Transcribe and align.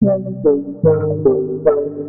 nhân 0.00 0.34
từ 0.44 0.62
cha 0.82 0.90
bồ 1.24 1.42
tát 1.64 1.99